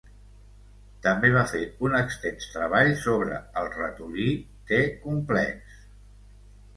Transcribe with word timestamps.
També 1.07 1.29
va 1.33 1.41
fer 1.49 1.59
un 1.87 1.97
extens 1.99 2.47
treball 2.53 2.89
sobre 3.01 3.37
el 3.63 3.69
ratolí 3.73 4.25
t-complex. 4.73 5.77